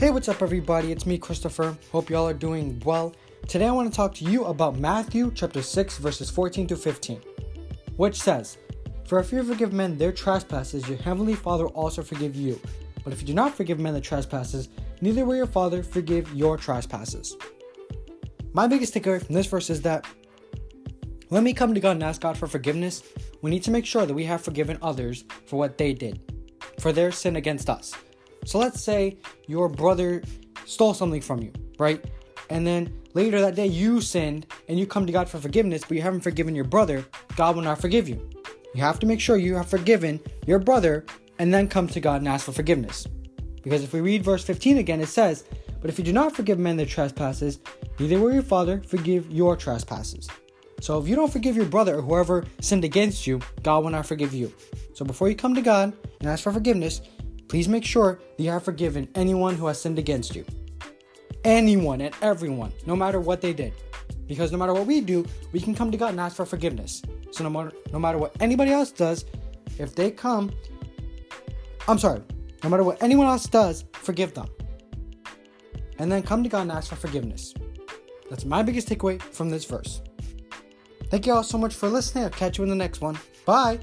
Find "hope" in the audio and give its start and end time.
1.92-2.08